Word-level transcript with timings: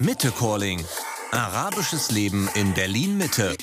Mitte 0.00 0.30
Calling. 0.30 0.84
Arabisches 1.32 2.12
Leben 2.12 2.48
in 2.54 2.72
Berlin 2.72 3.18
Mitte. 3.18 3.56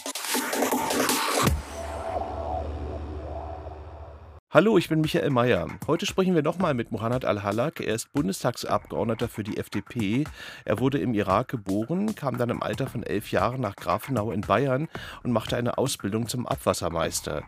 Hallo, 4.51 4.77
ich 4.77 4.89
bin 4.89 4.99
Michael 4.99 5.29
Mayer. 5.29 5.67
Heute 5.87 6.05
sprechen 6.05 6.35
wir 6.35 6.43
nochmal 6.43 6.73
mit 6.73 6.91
Mohanad 6.91 7.23
Al-Halak. 7.23 7.79
Er 7.79 7.95
ist 7.95 8.11
Bundestagsabgeordneter 8.11 9.29
für 9.29 9.43
die 9.43 9.55
FDP. 9.55 10.25
Er 10.65 10.79
wurde 10.79 10.97
im 10.97 11.13
Irak 11.13 11.47
geboren, 11.47 12.15
kam 12.15 12.37
dann 12.37 12.49
im 12.49 12.61
Alter 12.61 12.87
von 12.87 13.03
elf 13.03 13.31
Jahren 13.31 13.61
nach 13.61 13.77
Grafenau 13.77 14.31
in 14.31 14.41
Bayern 14.41 14.89
und 15.23 15.31
machte 15.31 15.55
eine 15.55 15.77
Ausbildung 15.77 16.27
zum 16.27 16.45
Abwassermeister. 16.45 17.43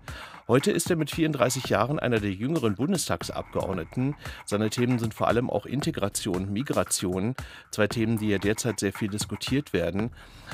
Heute 0.49 0.71
ist 0.71 0.89
er 0.89 0.95
mit 0.95 1.11
34 1.11 1.65
Jahren 1.65 1.99
einer 1.99 2.21
der 2.21 2.31
jüngeren 2.31 2.75
Bundestagsabgeordneten. 2.75 4.15
Seine 4.45 4.69
Themen 4.69 4.97
sind 4.97 5.13
vor 5.13 5.27
allem 5.27 5.49
auch 5.49 5.65
Integration 5.65 6.37
und 6.37 6.53
Migration, 6.53 7.35
zwei 7.69 7.87
Themen, 7.87 8.17
die 8.17 8.29
ja 8.29 8.37
derzeit 8.37 8.79
sehr 8.79 8.93
viel 8.93 9.09
diskutiert 9.09 9.73
werden. 9.73 10.11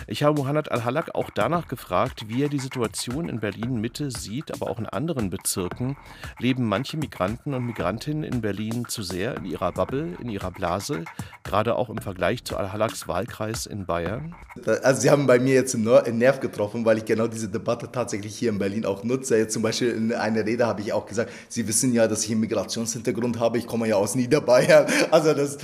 Ich 0.08 0.24
habe 0.24 0.36
Mohanad 0.36 0.72
Al-Halak 0.72 1.14
auch 1.14 1.30
danach 1.30 1.68
gefragt, 1.68 2.28
wie 2.28 2.42
er 2.42 2.50
die 2.50 2.58
Situation 2.58 3.30
in 3.30 3.40
Berlin 3.40 3.82
Mitte 3.82 4.10
sieht, 4.10 4.52
aber 4.52 4.72
auch 4.72 4.80
in 4.80 4.88
anderen 4.88 5.30
Bezirken. 5.30 5.96
Leben 6.40 6.68
manche 6.68 6.98
Migranten 6.98 7.54
und 7.54 7.64
Migrantinnen 7.64 8.24
in 8.24 8.42
Berlin 8.42 8.86
zu 8.88 9.04
sehr 9.04 9.38
in 9.38 9.46
ihrer 9.46 9.74
Bubble, 9.74 10.18
in 10.20 10.30
ihrer 10.30 10.50
Blase, 10.50 11.06
gerade 11.44 11.76
auch 11.76 11.92
im 11.92 12.00
Vergleich 12.00 12.44
zu 12.44 12.58
Al-Halaks 12.58 13.08
Wahlkreis 13.08 13.68
in 13.68 13.86
Bayern? 13.86 14.34
Also 14.82 15.02
Sie 15.02 15.12
haben 15.12 15.28
bei 15.28 15.38
mir 15.38 15.54
jetzt 15.54 15.76
einen 15.76 16.18
Nerv 16.18 16.40
getroffen, 16.40 16.84
weil 16.84 16.98
ich 16.98 17.06
genau 17.06 17.28
diese 17.28 17.50
Debatte 17.50 17.92
tatsächlich 17.92 18.36
hier 18.36 18.50
in 18.50 18.58
Berlin 18.58 18.88
auch 18.88 19.04
nutze. 19.04 19.38
Jetzt 19.38 19.54
zum 19.54 19.62
Beispiel 19.62 19.83
in 19.92 20.14
einer 20.14 20.46
Rede 20.46 20.68
habe 20.68 20.82
ich 20.82 20.94
auch 20.94 21.06
gesagt, 21.06 21.32
Sie 21.50 21.68
wissen 21.68 21.94
ja, 21.94 22.08
dass 22.08 22.26
ich 22.26 22.32
einen 22.32 22.42
Migrationshintergrund 22.42 23.40
habe, 23.40 23.58
ich 23.58 23.68
komme 23.68 23.88
ja 23.88 23.96
aus 23.96 24.16
Niederbayern. 24.16 24.88
Also 25.12 25.34
das, 25.34 25.58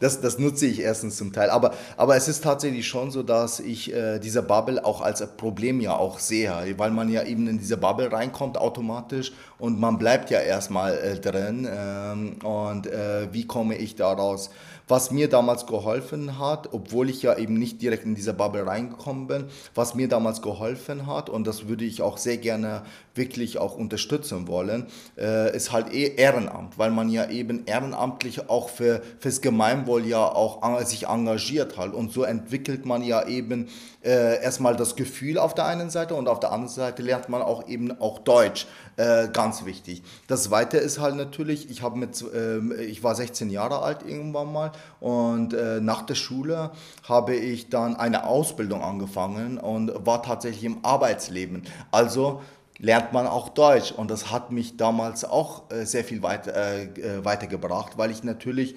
das, 0.00 0.20
das 0.20 0.38
nutze 0.38 0.66
ich 0.66 0.80
erstens 0.80 1.16
zum 1.16 1.32
Teil. 1.32 1.50
Aber, 1.50 1.72
aber 1.96 2.16
es 2.16 2.28
ist 2.28 2.42
tatsächlich 2.42 2.86
schon 2.86 3.10
so, 3.10 3.22
dass 3.22 3.60
ich 3.60 3.92
äh, 3.92 4.18
diese 4.18 4.42
Bubble 4.42 4.84
auch 4.84 5.00
als 5.00 5.26
Problem 5.36 5.80
ja 5.80 5.96
auch 5.96 6.18
sehe, 6.18 6.52
weil 6.76 6.90
man 6.90 7.08
ja 7.08 7.22
eben 7.22 7.46
in 7.46 7.58
diese 7.58 7.76
Bubble 7.76 8.10
reinkommt 8.12 8.58
automatisch 8.58 9.32
und 9.58 9.78
man 9.80 9.98
bleibt 9.98 10.30
ja 10.30 10.40
erstmal 10.40 10.96
äh, 10.98 11.18
drin. 11.18 11.68
Ähm, 11.70 12.36
und 12.42 12.86
äh, 12.86 13.28
wie 13.32 13.46
komme 13.46 13.76
ich 13.76 13.96
daraus? 13.96 14.50
Was 14.88 15.10
mir 15.10 15.28
damals 15.28 15.66
geholfen 15.66 16.38
hat, 16.38 16.72
obwohl 16.72 17.10
ich 17.10 17.22
ja 17.22 17.36
eben 17.36 17.54
nicht 17.54 17.82
direkt 17.82 18.04
in 18.04 18.14
diese 18.14 18.34
Bubble 18.34 18.66
reingekommen 18.66 19.26
bin, 19.26 19.44
was 19.74 19.94
mir 19.94 20.08
damals 20.08 20.42
geholfen 20.42 21.06
hat, 21.06 21.28
und 21.28 21.46
das 21.46 21.66
würde 21.66 21.84
ich 21.84 22.02
auch 22.02 22.18
sehr 22.18 22.36
gerne 22.36 22.82
wirklich 23.14 23.58
auch 23.58 23.76
unterstützen 23.76 24.46
wollen, 24.46 24.86
äh, 25.18 25.56
ist 25.56 25.72
halt 25.72 25.92
eh 25.92 26.14
Ehrenamt, 26.14 26.78
weil 26.78 26.90
man 26.90 27.08
ja 27.08 27.28
eben 27.30 27.64
ehrenamtlich 27.66 28.48
auch 28.48 28.68
für, 28.68 29.02
fürs 29.18 29.40
Gemeinwohl 29.40 30.06
ja 30.06 30.24
auch 30.24 30.62
sich 30.82 31.06
engagiert 31.06 31.76
halt. 31.76 31.94
Und 31.94 32.12
so 32.12 32.22
entwickelt 32.22 32.86
man 32.86 33.02
ja 33.02 33.26
eben 33.26 33.68
äh, 34.06 34.40
erstmal 34.42 34.76
das 34.76 34.94
Gefühl 34.94 35.36
auf 35.36 35.52
der 35.54 35.66
einen 35.66 35.90
Seite 35.90 36.14
und 36.14 36.28
auf 36.28 36.38
der 36.38 36.52
anderen 36.52 36.72
Seite 36.72 37.02
lernt 37.02 37.28
man 37.28 37.42
auch 37.42 37.66
eben 37.66 38.00
auch 38.00 38.20
Deutsch. 38.20 38.66
Äh, 38.96 39.28
ganz 39.28 39.66
wichtig. 39.66 40.02
Das 40.28 40.44
zweite 40.44 40.78
ist 40.78 41.00
halt 41.00 41.16
natürlich, 41.16 41.68
ich 41.68 41.82
mit, 41.94 42.24
äh, 42.32 42.84
ich 42.84 43.02
war 43.02 43.14
16 43.14 43.50
Jahre 43.50 43.80
alt 43.80 43.98
irgendwann 44.06 44.52
mal 44.52 44.72
und 45.00 45.52
äh, 45.52 45.80
nach 45.80 46.02
der 46.02 46.14
Schule 46.14 46.70
habe 47.06 47.34
ich 47.34 47.68
dann 47.68 47.96
eine 47.96 48.26
Ausbildung 48.26 48.82
angefangen 48.82 49.58
und 49.58 50.06
war 50.06 50.22
tatsächlich 50.22 50.64
im 50.64 50.84
Arbeitsleben. 50.84 51.64
Also 51.90 52.40
lernt 52.78 53.12
man 53.12 53.26
auch 53.26 53.48
Deutsch 53.48 53.92
und 53.92 54.10
das 54.10 54.30
hat 54.30 54.52
mich 54.52 54.76
damals 54.76 55.24
auch 55.24 55.70
äh, 55.70 55.84
sehr 55.84 56.04
viel 56.04 56.22
weiter, 56.22 56.54
äh, 56.54 57.24
weitergebracht, 57.24 57.98
weil 57.98 58.10
ich 58.10 58.22
natürlich 58.22 58.76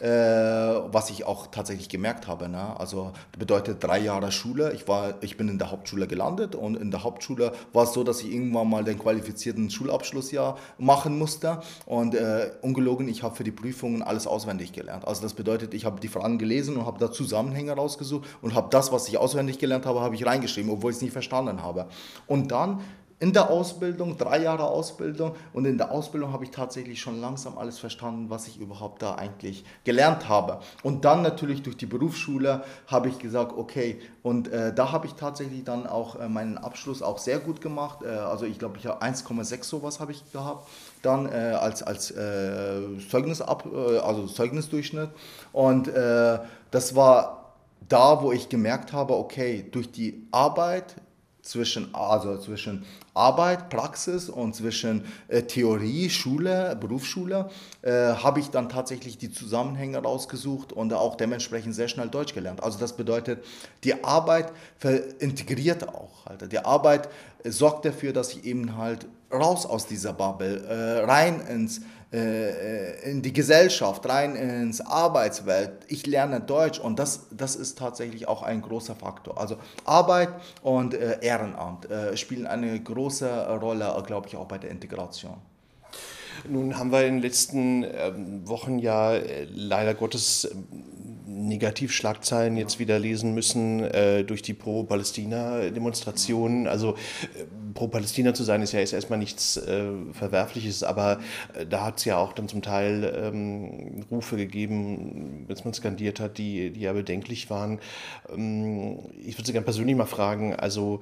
was 0.00 1.10
ich 1.10 1.24
auch 1.24 1.48
tatsächlich 1.48 1.88
gemerkt 1.88 2.28
habe. 2.28 2.48
Ne? 2.48 2.78
Also 2.78 3.12
bedeutet 3.36 3.82
drei 3.82 3.98
Jahre 3.98 4.30
Schule. 4.30 4.72
Ich, 4.72 4.86
war, 4.86 5.14
ich 5.22 5.36
bin 5.36 5.48
in 5.48 5.58
der 5.58 5.72
Hauptschule 5.72 6.06
gelandet 6.06 6.54
und 6.54 6.76
in 6.76 6.90
der 6.90 7.02
Hauptschule 7.02 7.52
war 7.72 7.84
es 7.84 7.92
so, 7.92 8.04
dass 8.04 8.22
ich 8.22 8.32
irgendwann 8.32 8.70
mal 8.70 8.84
den 8.84 8.98
qualifizierten 8.98 9.70
Schulabschlussjahr 9.70 10.56
machen 10.78 11.18
musste. 11.18 11.60
Und 11.84 12.14
äh, 12.14 12.52
ungelogen, 12.62 13.08
ich 13.08 13.22
habe 13.22 13.34
für 13.34 13.44
die 13.44 13.50
Prüfungen 13.50 14.02
alles 14.02 14.26
auswendig 14.26 14.72
gelernt. 14.72 15.06
Also 15.06 15.22
das 15.22 15.34
bedeutet, 15.34 15.74
ich 15.74 15.84
habe 15.84 16.00
die 16.00 16.08
Fragen 16.08 16.38
gelesen 16.38 16.76
und 16.76 16.86
habe 16.86 16.98
da 16.98 17.10
Zusammenhänge 17.10 17.72
rausgesucht 17.72 18.28
und 18.40 18.54
habe 18.54 18.68
das, 18.70 18.92
was 18.92 19.08
ich 19.08 19.18
auswendig 19.18 19.58
gelernt 19.58 19.84
habe, 19.84 20.00
habe 20.00 20.14
ich 20.14 20.24
reingeschrieben, 20.24 20.70
obwohl 20.70 20.92
ich 20.92 20.98
es 20.98 21.02
nicht 21.02 21.12
verstanden 21.12 21.62
habe. 21.62 21.86
Und 22.26 22.52
dann 22.52 22.80
in 23.20 23.32
der 23.32 23.50
Ausbildung, 23.50 24.16
drei 24.16 24.42
Jahre 24.42 24.64
Ausbildung 24.64 25.34
und 25.52 25.64
in 25.64 25.76
der 25.76 25.90
Ausbildung 25.90 26.32
habe 26.32 26.44
ich 26.44 26.50
tatsächlich 26.52 27.00
schon 27.00 27.20
langsam 27.20 27.58
alles 27.58 27.78
verstanden, 27.78 28.30
was 28.30 28.46
ich 28.46 28.60
überhaupt 28.60 29.02
da 29.02 29.16
eigentlich 29.16 29.64
gelernt 29.82 30.28
habe. 30.28 30.60
Und 30.84 31.04
dann 31.04 31.22
natürlich 31.22 31.62
durch 31.62 31.76
die 31.76 31.86
Berufsschule 31.86 32.62
habe 32.86 33.08
ich 33.08 33.18
gesagt, 33.18 33.56
okay, 33.56 33.98
und 34.22 34.48
äh, 34.48 34.72
da 34.72 34.92
habe 34.92 35.06
ich 35.06 35.14
tatsächlich 35.14 35.64
dann 35.64 35.86
auch 35.88 36.16
äh, 36.20 36.28
meinen 36.28 36.58
Abschluss 36.58 37.02
auch 37.02 37.18
sehr 37.18 37.40
gut 37.40 37.60
gemacht. 37.60 38.04
Äh, 38.04 38.10
also 38.10 38.44
ich 38.44 38.58
glaube, 38.58 38.78
ich 38.78 38.86
habe 38.86 39.02
1,6 39.02 39.64
sowas 39.64 39.98
habe 39.98 40.12
ich 40.12 40.30
gehabt, 40.30 40.68
dann 41.02 41.26
äh, 41.26 41.56
als, 41.60 41.82
als 41.82 42.12
äh, 42.12 42.82
Zeugnis 43.10 43.40
äh, 43.40 43.44
also 43.44 44.26
Zeugnisdurchschnitt. 44.26 45.10
Und 45.52 45.90
das 46.70 46.94
war 46.94 47.54
da, 47.88 48.22
wo 48.22 48.32
ich 48.32 48.48
gemerkt 48.48 48.92
habe, 48.92 49.14
okay, 49.14 49.66
durch 49.70 49.90
die 49.90 50.26
Arbeit 50.30 50.96
zwischen, 51.48 51.94
also 51.94 52.36
zwischen 52.38 52.84
Arbeit, 53.14 53.70
Praxis 53.70 54.28
und 54.28 54.54
zwischen 54.54 55.04
äh, 55.28 55.42
Theorie, 55.42 56.10
Schule, 56.10 56.76
Berufsschule, 56.78 57.50
äh, 57.82 57.90
habe 57.90 58.40
ich 58.40 58.50
dann 58.50 58.68
tatsächlich 58.68 59.18
die 59.18 59.32
Zusammenhänge 59.32 59.98
rausgesucht 59.98 60.72
und 60.72 60.92
auch 60.92 61.16
dementsprechend 61.16 61.74
sehr 61.74 61.88
schnell 61.88 62.08
Deutsch 62.08 62.34
gelernt. 62.34 62.62
Also 62.62 62.78
das 62.78 62.96
bedeutet, 62.96 63.44
die 63.84 64.04
Arbeit 64.04 64.52
integriert 65.18 65.88
auch. 65.88 66.26
Halt. 66.26 66.52
Die 66.52 66.58
Arbeit 66.58 67.08
sorgt 67.44 67.84
dafür, 67.84 68.12
dass 68.12 68.32
ich 68.32 68.44
eben 68.44 68.76
halt 68.76 69.06
raus 69.32 69.66
aus 69.66 69.86
dieser 69.86 70.12
Bubble, 70.12 70.64
äh, 70.66 71.04
rein 71.04 71.40
ins 71.40 71.80
in 72.10 73.20
die 73.20 73.34
Gesellschaft, 73.34 74.08
rein 74.08 74.34
ins 74.34 74.80
Arbeitswelt. 74.80 75.72
Ich 75.88 76.06
lerne 76.06 76.40
Deutsch 76.40 76.78
und 76.78 76.98
das, 76.98 77.26
das 77.30 77.54
ist 77.54 77.78
tatsächlich 77.78 78.26
auch 78.26 78.42
ein 78.42 78.62
großer 78.62 78.94
Faktor. 78.94 79.38
Also 79.38 79.56
Arbeit 79.84 80.30
und 80.62 80.94
äh, 80.94 81.18
Ehrenamt 81.20 81.90
äh, 81.90 82.16
spielen 82.16 82.46
eine 82.46 82.80
große 82.80 83.58
Rolle, 83.60 84.02
glaube 84.06 84.28
ich, 84.28 84.36
auch 84.36 84.46
bei 84.46 84.56
der 84.56 84.70
Integration. 84.70 85.36
Nun 86.48 86.78
haben 86.78 86.92
wir 86.92 87.04
in 87.04 87.16
den 87.16 87.22
letzten 87.22 87.84
ähm, 87.84 88.48
Wochen 88.48 88.78
ja 88.78 89.14
äh, 89.14 89.46
leider 89.50 89.94
Gottes 89.94 90.48
Negativschlagzeilen 91.28 92.56
jetzt 92.56 92.78
wieder 92.78 92.98
lesen 92.98 93.34
müssen 93.34 93.84
äh, 93.84 94.24
durch 94.24 94.40
die 94.40 94.54
Pro-Palästina-Demonstrationen. 94.54 96.66
Also 96.66 96.94
äh, 96.94 97.44
pro-Palästina 97.74 98.32
zu 98.32 98.44
sein 98.44 98.62
ist 98.62 98.72
ja 98.72 98.80
jetzt 98.80 98.94
erstmal 98.94 99.18
nichts 99.18 99.58
äh, 99.58 99.90
Verwerfliches, 100.12 100.82
aber 100.82 101.20
äh, 101.54 101.66
da 101.66 101.84
hat 101.84 101.98
es 101.98 102.06
ja 102.06 102.16
auch 102.16 102.32
dann 102.32 102.48
zum 102.48 102.62
Teil 102.62 103.12
ähm, 103.14 104.06
Rufe 104.10 104.36
gegeben, 104.36 105.44
als 105.48 105.64
man 105.64 105.74
skandiert 105.74 106.18
hat, 106.18 106.38
die, 106.38 106.70
die 106.70 106.80
ja 106.80 106.94
bedenklich 106.94 107.50
waren. 107.50 107.78
Ähm, 108.34 108.98
ich 109.22 109.36
würde 109.36 109.46
Sie 109.46 109.52
gerne 109.52 109.64
persönlich 109.64 109.96
mal 109.96 110.06
fragen, 110.06 110.54
also 110.54 111.00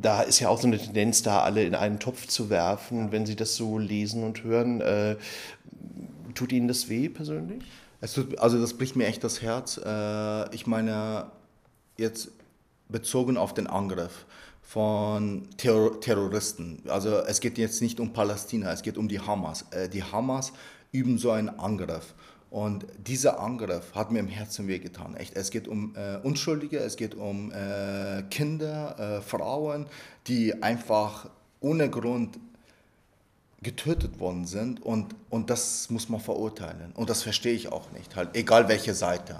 da 0.00 0.22
ist 0.22 0.40
ja 0.40 0.50
auch 0.50 0.60
so 0.60 0.66
eine 0.66 0.78
Tendenz 0.78 1.22
da, 1.22 1.40
alle 1.40 1.64
in 1.64 1.74
einen 1.74 1.98
Topf 1.98 2.26
zu 2.26 2.50
werfen, 2.50 3.12
wenn 3.12 3.24
Sie 3.24 3.36
das 3.36 3.56
so 3.56 3.78
lesen 3.78 4.24
und 4.24 4.44
hören. 4.44 4.82
Äh, 4.82 5.16
tut 6.34 6.52
Ihnen 6.52 6.68
das 6.68 6.88
weh 6.88 7.08
persönlich? 7.08 7.62
Tut, 8.10 8.38
also 8.38 8.60
das 8.60 8.74
bricht 8.74 8.96
mir 8.96 9.06
echt 9.06 9.22
das 9.22 9.42
Herz. 9.42 9.78
Äh, 9.78 10.54
ich 10.54 10.66
meine, 10.66 11.30
jetzt 11.96 12.30
bezogen 12.88 13.36
auf 13.36 13.54
den 13.54 13.66
Angriff 13.66 14.26
von 14.60 15.48
Terror 15.56 16.00
Terroristen. 16.00 16.82
Also 16.88 17.18
es 17.18 17.40
geht 17.40 17.58
jetzt 17.58 17.80
nicht 17.80 18.00
um 18.00 18.12
Palästina, 18.12 18.72
es 18.72 18.82
geht 18.82 18.98
um 18.98 19.08
die 19.08 19.20
Hamas. 19.20 19.66
Äh, 19.70 19.88
die 19.88 20.02
Hamas 20.02 20.52
üben 20.90 21.18
so 21.18 21.30
einen 21.30 21.48
Angriff. 21.48 22.14
Und 22.50 22.84
dieser 22.98 23.40
Angriff 23.40 23.94
hat 23.94 24.10
mir 24.10 24.18
im 24.18 24.28
Herzen 24.28 24.68
wehgetan. 24.68 25.16
Echt, 25.16 25.36
es 25.36 25.50
geht 25.50 25.68
um 25.68 25.94
äh, 25.96 26.18
Unschuldige, 26.22 26.78
es 26.80 26.96
geht 26.96 27.14
um 27.14 27.50
äh, 27.50 28.22
Kinder, 28.30 28.98
äh, 28.98 29.22
Frauen, 29.22 29.86
die 30.26 30.62
einfach 30.62 31.30
ohne 31.60 31.88
Grund 31.88 32.38
getötet 33.62 34.18
worden 34.18 34.46
sind 34.46 34.82
und, 34.82 35.14
und 35.30 35.50
das 35.50 35.88
muss 35.90 36.08
man 36.08 36.20
verurteilen. 36.20 36.92
Und 36.94 37.10
das 37.10 37.22
verstehe 37.22 37.54
ich 37.54 37.70
auch 37.70 37.90
nicht, 37.92 38.16
halt, 38.16 38.30
egal 38.34 38.68
welche 38.68 38.94
Seite, 38.94 39.38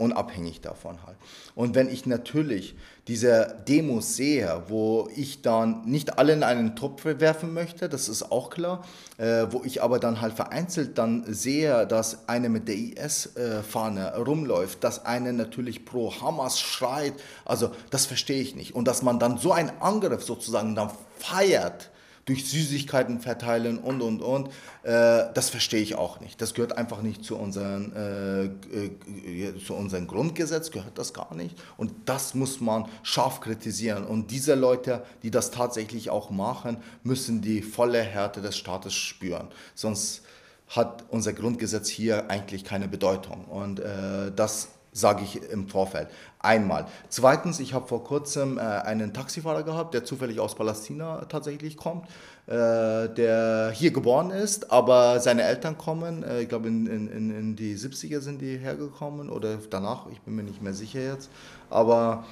unabhängig 0.00 0.62
davon 0.62 0.98
halt. 1.04 1.16
Und 1.54 1.74
wenn 1.74 1.88
ich 1.90 2.06
natürlich 2.06 2.74
diese 3.06 3.62
Demos 3.68 4.16
sehe, 4.16 4.62
wo 4.68 5.10
ich 5.14 5.42
dann 5.42 5.84
nicht 5.84 6.18
alle 6.18 6.32
in 6.32 6.42
einen 6.42 6.74
Topf 6.74 7.04
werfen 7.04 7.52
möchte, 7.52 7.88
das 7.88 8.08
ist 8.08 8.32
auch 8.32 8.48
klar, 8.48 8.82
äh, 9.18 9.46
wo 9.50 9.62
ich 9.62 9.82
aber 9.82 9.98
dann 9.98 10.22
halt 10.22 10.32
vereinzelt 10.32 10.96
dann 10.96 11.24
sehe, 11.26 11.86
dass 11.86 12.28
eine 12.28 12.48
mit 12.48 12.66
der 12.66 12.76
IS-Fahne 12.76 14.16
rumläuft, 14.16 14.82
dass 14.82 15.04
eine 15.04 15.34
natürlich 15.34 15.84
pro 15.84 16.14
Hamas 16.20 16.58
schreit, 16.58 17.14
also 17.44 17.70
das 17.90 18.06
verstehe 18.06 18.40
ich 18.40 18.56
nicht. 18.56 18.74
Und 18.74 18.88
dass 18.88 19.02
man 19.02 19.18
dann 19.18 19.36
so 19.36 19.52
einen 19.52 19.70
Angriff 19.80 20.24
sozusagen 20.24 20.74
dann 20.74 20.90
feiert, 21.18 21.90
durch 22.30 22.48
Süßigkeiten 22.48 23.18
verteilen 23.18 23.76
und, 23.78 24.00
und, 24.00 24.22
und. 24.22 24.50
Äh, 24.84 25.32
das 25.34 25.50
verstehe 25.50 25.82
ich 25.82 25.96
auch 25.96 26.20
nicht. 26.20 26.40
Das 26.40 26.54
gehört 26.54 26.78
einfach 26.78 27.02
nicht 27.02 27.24
zu 27.24 27.36
unserem 27.36 27.92
äh, 27.92 28.44
äh, 28.44 29.58
zu 29.66 29.74
unserem 29.74 30.06
Grundgesetz, 30.06 30.70
gehört 30.70 30.96
das 30.96 31.12
gar 31.12 31.34
nicht. 31.34 31.60
Und 31.76 31.90
das 32.04 32.34
muss 32.36 32.60
man 32.60 32.86
scharf 33.02 33.40
kritisieren. 33.40 34.04
Und 34.04 34.30
diese 34.30 34.54
Leute, 34.54 35.02
die 35.24 35.32
das 35.32 35.50
tatsächlich 35.50 36.08
auch 36.08 36.30
machen, 36.30 36.76
müssen 37.02 37.42
die 37.42 37.62
volle 37.62 38.00
Härte 38.00 38.40
des 38.40 38.56
Staates 38.56 38.94
spüren. 38.94 39.48
Sonst 39.74 40.22
hat 40.68 41.02
unser 41.08 41.32
Grundgesetz 41.32 41.88
hier 41.88 42.30
eigentlich 42.30 42.62
keine 42.62 42.86
Bedeutung. 42.86 43.46
Und 43.46 43.80
äh, 43.80 44.30
das 44.36 44.68
sage 44.92 45.22
ich 45.22 45.42
im 45.50 45.68
Vorfeld. 45.68 46.08
Einmal. 46.38 46.86
Zweitens, 47.08 47.60
ich 47.60 47.74
habe 47.74 47.86
vor 47.86 48.02
kurzem 48.02 48.58
äh, 48.58 48.62
einen 48.62 49.12
Taxifahrer 49.12 49.62
gehabt, 49.62 49.94
der 49.94 50.04
zufällig 50.04 50.40
aus 50.40 50.54
Palästina 50.54 51.26
tatsächlich 51.28 51.76
kommt, 51.76 52.06
äh, 52.46 53.08
der 53.08 53.70
hier 53.74 53.90
geboren 53.92 54.30
ist, 54.30 54.72
aber 54.72 55.20
seine 55.20 55.42
Eltern 55.42 55.76
kommen, 55.76 56.22
äh, 56.22 56.42
ich 56.42 56.48
glaube 56.48 56.68
in, 56.68 56.86
in, 56.86 57.30
in 57.30 57.56
die 57.56 57.76
70er 57.76 58.20
sind 58.20 58.40
die 58.40 58.56
hergekommen 58.56 59.30
oder 59.30 59.58
danach, 59.68 60.06
ich 60.10 60.20
bin 60.22 60.34
mir 60.34 60.42
nicht 60.42 60.62
mehr 60.62 60.74
sicher 60.74 61.00
jetzt, 61.00 61.30
aber 61.68 62.24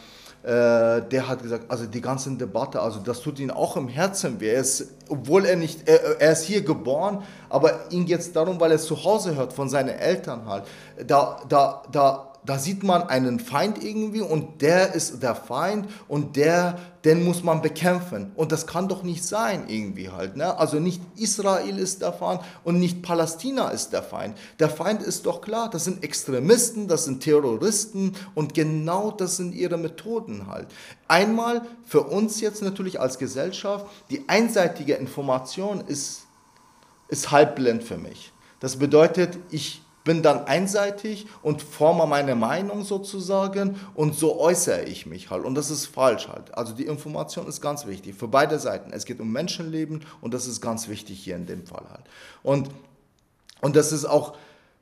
äh, 0.42 1.02
der 1.02 1.28
hat 1.28 1.42
gesagt, 1.42 1.70
also 1.70 1.86
die 1.86 2.00
ganze 2.00 2.30
Debatte, 2.36 2.80
also 2.80 3.00
das 3.00 3.20
tut 3.20 3.40
ihn 3.40 3.50
auch 3.50 3.76
im 3.76 3.88
Herzen 3.88 4.40
weh. 4.40 4.50
Er 4.50 4.60
ist, 4.60 4.94
obwohl 5.08 5.44
er 5.44 5.56
nicht, 5.56 5.88
er, 5.88 6.20
er 6.20 6.32
ist 6.32 6.44
hier 6.44 6.62
geboren, 6.62 7.24
aber 7.48 7.88
geht 7.90 8.20
es 8.20 8.32
darum, 8.32 8.60
weil 8.60 8.70
er 8.70 8.76
es 8.76 8.86
zu 8.86 9.02
Hause 9.02 9.34
hört 9.34 9.52
von 9.52 9.68
seinen 9.68 9.88
Eltern 9.88 10.46
halt. 10.46 10.64
Da, 11.06 11.40
da, 11.48 11.82
da 11.90 12.27
da 12.44 12.58
sieht 12.58 12.82
man 12.82 13.02
einen 13.02 13.40
Feind 13.40 13.82
irgendwie 13.82 14.20
und 14.20 14.62
der 14.62 14.94
ist 14.94 15.22
der 15.22 15.34
Feind 15.34 15.88
und 16.08 16.36
der, 16.36 16.78
den 17.04 17.24
muss 17.24 17.42
man 17.42 17.60
bekämpfen. 17.62 18.32
Und 18.36 18.52
das 18.52 18.66
kann 18.66 18.88
doch 18.88 19.02
nicht 19.02 19.24
sein 19.24 19.64
irgendwie 19.68 20.08
halt. 20.08 20.36
Ne? 20.36 20.56
Also 20.56 20.78
nicht 20.78 21.02
Israel 21.16 21.78
ist 21.78 22.00
der 22.00 22.12
Feind 22.12 22.40
und 22.64 22.78
nicht 22.78 23.02
Palästina 23.02 23.68
ist 23.68 23.92
der 23.92 24.02
Feind. 24.02 24.36
Der 24.60 24.70
Feind 24.70 25.02
ist 25.02 25.26
doch 25.26 25.40
klar, 25.40 25.68
das 25.68 25.84
sind 25.84 26.02
Extremisten, 26.02 26.88
das 26.88 27.04
sind 27.04 27.22
Terroristen 27.22 28.14
und 28.34 28.54
genau 28.54 29.10
das 29.10 29.36
sind 29.36 29.54
ihre 29.54 29.76
Methoden 29.76 30.46
halt. 30.46 30.68
Einmal 31.06 31.62
für 31.84 32.02
uns 32.02 32.40
jetzt 32.40 32.62
natürlich 32.62 33.00
als 33.00 33.18
Gesellschaft, 33.18 33.86
die 34.10 34.28
einseitige 34.28 34.94
Information 34.94 35.82
ist, 35.86 36.22
ist 37.08 37.30
halbblind 37.30 37.82
für 37.82 37.98
mich. 37.98 38.32
Das 38.60 38.76
bedeutet, 38.76 39.38
ich 39.50 39.82
bin 40.08 40.22
dann 40.22 40.46
einseitig 40.46 41.26
und 41.42 41.60
forme 41.60 42.06
meine 42.06 42.34
Meinung 42.34 42.82
sozusagen 42.82 43.78
und 43.94 44.14
so 44.14 44.40
äußere 44.40 44.84
ich 44.84 45.04
mich 45.04 45.28
halt. 45.28 45.44
Und 45.44 45.54
das 45.54 45.70
ist 45.70 45.84
falsch 45.84 46.28
halt. 46.28 46.54
Also 46.54 46.72
die 46.72 46.86
Information 46.86 47.46
ist 47.46 47.60
ganz 47.60 47.84
wichtig 47.84 48.14
für 48.14 48.26
beide 48.26 48.58
Seiten. 48.58 48.90
Es 48.94 49.04
geht 49.04 49.20
um 49.20 49.30
Menschenleben 49.30 50.06
und 50.22 50.32
das 50.32 50.46
ist 50.46 50.62
ganz 50.62 50.88
wichtig 50.88 51.22
hier 51.22 51.36
in 51.36 51.44
dem 51.44 51.66
Fall 51.66 51.84
halt. 51.90 52.04
Und, 52.42 52.70
und 53.60 53.76
das 53.76 53.92
ist 53.92 54.06
auch 54.06 54.34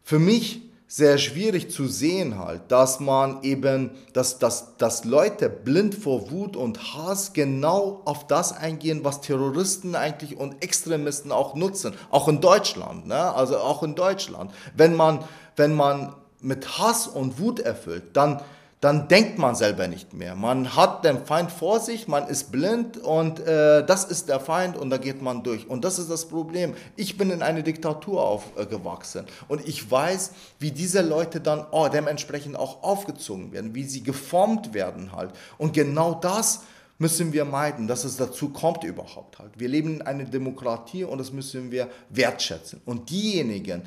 für 0.05 0.21
mich 0.21 0.63
sehr 0.89 1.19
schwierig 1.19 1.71
zu 1.71 1.89
sehen 1.89 2.39
halt, 2.39 2.63
dass 2.69 3.01
man 3.01 3.43
eben, 3.43 3.91
dass, 4.13 4.39
dass, 4.39 4.77
dass 4.77 5.05
Leute 5.05 5.51
blind 5.51 5.97
vor 5.97 6.31
Wut 6.31 6.57
und 6.57 6.95
Hass 6.95 7.33
genau 7.33 8.03
auf 8.05 8.27
das 8.29 8.53
eingehen, 8.53 9.01
was 9.03 9.21
Terroristen 9.21 9.97
eigentlich 9.97 10.37
und 10.37 10.63
Extremisten 10.63 11.33
auch 11.33 11.57
nutzen, 11.57 11.95
auch 12.11 12.29
in 12.29 12.41
Deutschland, 12.41 13.07
ne? 13.07 13.35
also 13.35 13.59
auch 13.59 13.83
in 13.83 13.97
Deutschland. 13.97 14.53
Wenn 14.77 14.95
man, 14.95 15.25
wenn 15.57 15.75
man 15.75 16.15
mit 16.41 16.79
Hass 16.79 17.09
und 17.09 17.41
Wut 17.41 17.59
erfüllt, 17.59 18.17
dann 18.17 18.41
dann 18.87 19.09
denkt 19.09 19.37
man 19.37 19.57
selber 19.57 19.89
nicht 19.89 20.15
mehr. 20.15 20.37
Man 20.37 20.77
hat 20.77 21.05
den 21.05 21.27
Feind 21.27 21.51
vor 21.51 21.81
sich, 21.81 22.07
man 22.07 22.29
ist 22.29 22.53
blind 22.53 22.99
und 22.99 23.41
äh, 23.41 23.85
das 23.85 24.05
ist 24.05 24.29
der 24.29 24.39
Feind 24.39 24.77
und 24.77 24.91
da 24.91 24.97
geht 24.97 25.21
man 25.21 25.43
durch. 25.43 25.69
Und 25.69 25.85
das 25.85 25.99
ist 25.99 26.09
das 26.09 26.29
Problem. 26.29 26.73
Ich 26.95 27.19
bin 27.19 27.31
in 27.31 27.43
eine 27.43 27.65
Diktatur 27.65 28.23
aufgewachsen 28.23 29.27
und 29.49 29.67
ich 29.67 29.91
weiß, 29.91 30.31
wie 30.61 30.71
diese 30.71 31.03
Leute 31.03 31.41
dann 31.41 31.67
oh, 31.73 31.89
dementsprechend 31.89 32.55
auch 32.55 32.85
aufgezogen 32.85 33.51
werden, 33.51 33.75
wie 33.75 33.83
sie 33.83 34.05
geformt 34.05 34.73
werden 34.73 35.11
halt. 35.11 35.33
Und 35.59 35.73
genau 35.73 36.15
das 36.15 36.61
müssen 36.99 37.33
wir 37.33 37.45
meiden, 37.45 37.89
dass 37.89 38.05
es 38.05 38.17
dazu 38.17 38.51
kommt 38.51 38.85
überhaupt 38.85 39.41
halt. 39.41 39.51
Wir 39.59 39.69
leben 39.69 39.95
in 39.97 40.03
einer 40.03 40.25
Demokratie 40.25 41.03
und 41.03 41.19
das 41.19 41.33
müssen 41.33 41.73
wir 41.73 41.91
wertschätzen. 42.11 42.81
Und 42.85 43.11
diejenigen, 43.11 43.83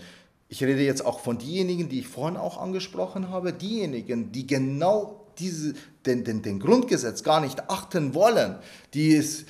ich 0.49 0.63
rede 0.63 0.81
jetzt 0.81 1.05
auch 1.05 1.19
von 1.19 1.37
denjenigen, 1.37 1.89
die 1.89 1.99
ich 1.99 2.07
vorhin 2.07 2.35
auch 2.35 2.59
angesprochen 2.59 3.29
habe, 3.29 3.53
diejenigen, 3.53 4.31
die 4.31 4.47
genau 4.47 5.27
diese, 5.37 5.73
den, 6.05 6.23
den, 6.23 6.41
den 6.41 6.59
Grundgesetz 6.59 7.23
gar 7.23 7.39
nicht 7.39 7.69
achten 7.69 8.13
wollen, 8.15 8.55
die 8.93 9.15
es 9.15 9.45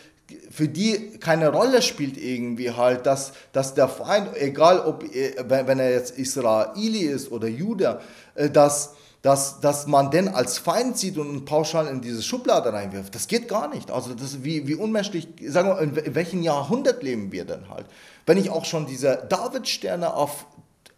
für 0.52 0.68
die 0.68 1.18
keine 1.20 1.50
Rolle 1.50 1.82
spielt 1.82 2.18
irgendwie 2.18 2.72
halt, 2.72 3.06
dass, 3.06 3.34
dass 3.52 3.74
der 3.74 3.88
Feind, 3.88 4.30
egal 4.36 4.80
ob, 4.80 5.04
äh, 5.04 5.34
wenn 5.48 5.80
er 5.80 5.92
jetzt 5.92 6.20
Israeli 6.20 7.00
ist 7.00 7.32
oder 7.32 7.48
Jude, 7.48 8.00
äh, 8.36 8.50
dass, 8.50 8.94
dass, 9.24 9.60
dass 9.60 9.88
man 9.88 10.12
den 10.12 10.28
als 10.28 10.60
Feind 10.60 10.98
sieht 10.98 11.18
und 11.18 11.46
pauschal 11.46 11.88
in 11.88 12.02
diese 12.02 12.22
Schublade 12.22 12.72
reinwirft. 12.72 13.16
Das 13.16 13.28
geht 13.28 13.48
gar 13.48 13.74
nicht. 13.74 13.90
Also 13.90 14.14
das 14.14 14.44
wie, 14.44 14.68
wie 14.68 14.76
unmenschlich, 14.76 15.28
sagen 15.48 15.70
wir, 15.70 15.80
in 15.80 16.16
welchem 16.16 16.44
Jahrhundert 16.44 17.02
leben 17.02 17.32
wir 17.32 17.46
denn 17.46 17.70
halt? 17.70 17.88
Wenn 18.28 18.38
ich 18.38 18.52
auch 18.52 18.66
schon 18.66 18.86
diese 18.86 19.26
Davidsterne 19.30 20.14
auf 20.14 20.46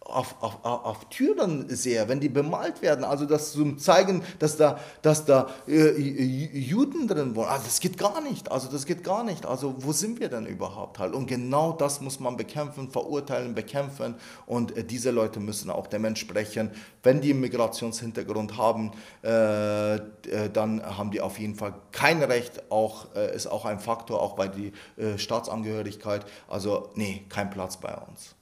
auf, 0.04 0.36
auf, 0.40 0.64
auf 0.64 1.04
Türen 1.06 1.68
sehe, 1.68 2.08
wenn 2.08 2.20
die 2.20 2.28
bemalt 2.28 2.82
werden, 2.82 3.04
also 3.04 3.24
das 3.24 3.52
zum 3.52 3.78
zeigen, 3.78 4.22
dass 4.38 4.56
da, 4.56 4.78
dass 5.02 5.24
da 5.24 5.48
äh, 5.66 5.98
Juden 5.98 7.08
drin 7.08 7.34
wohnen. 7.34 7.48
Also 7.48 7.64
das 7.64 7.80
geht 7.80 7.96
gar 7.98 8.20
nicht. 8.20 8.50
Also 8.50 8.68
das 8.68 8.86
geht 8.86 9.04
gar 9.04 9.24
nicht. 9.24 9.46
Also 9.46 9.74
wo 9.78 9.92
sind 9.92 10.20
wir 10.20 10.28
denn 10.28 10.46
überhaupt 10.46 10.98
halt? 10.98 11.14
Und 11.14 11.26
genau 11.26 11.72
das 11.72 12.00
muss 12.00 12.20
man 12.20 12.36
bekämpfen, 12.36 12.90
verurteilen, 12.90 13.54
bekämpfen. 13.54 14.14
Und 14.46 14.76
äh, 14.76 14.84
diese 14.84 15.10
Leute 15.10 15.40
müssen 15.40 15.70
auch 15.70 15.86
dementsprechend, 15.86 16.72
wenn 17.02 17.20
die 17.20 17.30
einen 17.30 17.40
Migrationshintergrund 17.40 18.56
haben, 18.56 18.92
äh, 19.22 19.94
äh, 19.94 20.00
dann 20.52 20.84
haben 20.84 21.10
die 21.10 21.20
auf 21.20 21.38
jeden 21.38 21.54
Fall 21.54 21.74
kein 21.92 22.22
Recht. 22.22 22.70
Auch 22.70 23.14
äh, 23.14 23.34
ist 23.34 23.46
auch 23.46 23.64
ein 23.64 23.80
Faktor, 23.80 24.20
auch 24.20 24.34
bei 24.34 24.48
der 24.48 24.72
äh, 24.96 25.18
Staatsangehörigkeit. 25.18 26.24
Also 26.48 26.90
nee, 26.94 27.24
kein 27.28 27.50
Platz 27.50 27.76
bei 27.76 27.94
uns. 27.94 28.34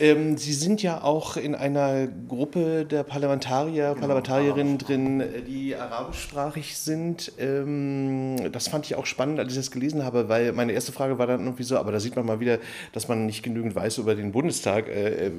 Ähm, 0.00 0.38
Sie 0.38 0.54
sind 0.54 0.82
ja 0.82 1.04
auch 1.04 1.36
in 1.36 1.54
einer 1.54 2.06
Gruppe 2.06 2.86
der 2.86 3.02
Parlamentarier, 3.02 3.88
genau, 3.88 4.00
Parlamentarierinnen 4.00 4.78
drin, 4.78 5.22
die 5.46 5.76
arabischsprachig 5.76 6.78
sind. 6.78 7.32
Ähm, 7.38 8.50
das 8.50 8.68
fand 8.68 8.86
ich 8.86 8.94
auch 8.94 9.04
spannend, 9.04 9.38
als 9.38 9.52
ich 9.52 9.58
das 9.58 9.70
gelesen 9.70 10.02
habe, 10.02 10.30
weil 10.30 10.52
meine 10.52 10.72
erste 10.72 10.92
Frage 10.92 11.18
war 11.18 11.26
dann 11.26 11.44
irgendwie 11.44 11.64
so, 11.64 11.76
aber 11.76 11.92
da 11.92 12.00
sieht 12.00 12.16
man 12.16 12.24
mal 12.24 12.40
wieder, 12.40 12.58
dass 12.92 13.08
man 13.08 13.26
nicht 13.26 13.42
genügend 13.42 13.74
weiß 13.74 13.98
über 13.98 14.14
den 14.14 14.32
Bundestag. 14.32 14.88
Äh, 14.88 15.26
äh 15.26 15.32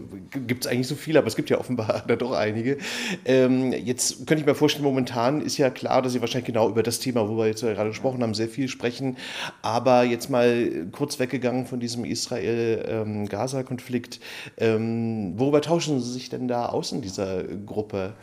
gibt 0.47 0.65
es 0.65 0.71
eigentlich 0.71 0.87
so 0.87 0.95
viele, 0.95 1.19
aber 1.19 1.27
es 1.27 1.35
gibt 1.35 1.49
ja 1.49 1.57
offenbar 1.57 2.03
da 2.07 2.15
doch 2.15 2.33
einige. 2.33 2.77
Ähm, 3.25 3.73
jetzt 3.73 4.27
könnte 4.27 4.41
ich 4.41 4.45
mir 4.45 4.53
vorstellen, 4.53 4.85
momentan 4.85 5.41
ist 5.41 5.57
ja 5.57 5.71
klar, 5.71 6.03
dass 6.03 6.13
Sie 6.13 6.21
wahrscheinlich 6.21 6.45
genau 6.45 6.69
über 6.69 6.83
das 6.83 6.99
Thema, 6.99 7.27
worüber 7.27 7.41
wir 7.43 7.49
jetzt 7.49 7.61
gerade 7.61 7.89
gesprochen 7.89 8.21
haben, 8.21 8.35
sehr 8.35 8.47
viel 8.47 8.67
sprechen. 8.67 9.17
Aber 9.63 10.03
jetzt 10.03 10.29
mal 10.29 10.85
kurz 10.91 11.17
weggegangen 11.17 11.65
von 11.65 11.79
diesem 11.79 12.05
Israel-Gaza-Konflikt. 12.05 14.19
Ähm, 14.57 15.33
worüber 15.37 15.61
tauschen 15.61 15.99
Sie 16.01 16.11
sich 16.11 16.29
denn 16.29 16.47
da 16.47 16.67
aus 16.67 16.91
in 16.91 17.01
dieser 17.01 17.43
Gruppe? 17.43 18.13